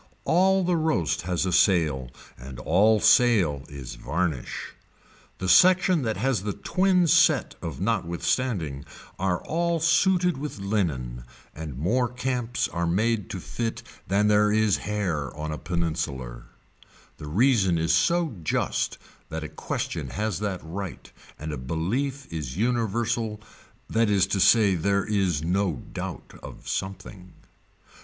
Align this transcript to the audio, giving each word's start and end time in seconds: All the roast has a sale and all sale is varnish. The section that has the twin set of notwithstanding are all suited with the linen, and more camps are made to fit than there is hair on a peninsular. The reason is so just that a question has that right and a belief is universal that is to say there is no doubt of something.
All 0.25 0.63
the 0.63 0.77
roast 0.77 1.21
has 1.29 1.45
a 1.45 1.53
sale 1.53 2.09
and 2.35 2.57
all 2.57 2.99
sale 2.99 3.63
is 3.69 3.93
varnish. 3.93 4.73
The 5.37 5.47
section 5.47 6.01
that 6.01 6.17
has 6.17 6.41
the 6.41 6.53
twin 6.53 7.05
set 7.05 7.53
of 7.61 7.79
notwithstanding 7.79 8.83
are 9.19 9.43
all 9.45 9.79
suited 9.79 10.37
with 10.39 10.57
the 10.57 10.63
linen, 10.63 11.23
and 11.53 11.77
more 11.77 12.07
camps 12.07 12.67
are 12.69 12.87
made 12.87 13.29
to 13.29 13.39
fit 13.39 13.83
than 14.07 14.27
there 14.27 14.51
is 14.51 14.77
hair 14.77 15.31
on 15.37 15.51
a 15.51 15.59
peninsular. 15.59 16.45
The 17.17 17.27
reason 17.27 17.77
is 17.77 17.93
so 17.93 18.33
just 18.41 18.97
that 19.29 19.43
a 19.43 19.49
question 19.49 20.07
has 20.09 20.39
that 20.39 20.61
right 20.63 21.11
and 21.37 21.53
a 21.53 21.59
belief 21.59 22.25
is 22.33 22.57
universal 22.57 23.39
that 23.87 24.09
is 24.09 24.25
to 24.33 24.39
say 24.39 24.73
there 24.73 25.05
is 25.05 25.43
no 25.43 25.83
doubt 25.93 26.39
of 26.41 26.67
something. 26.67 27.33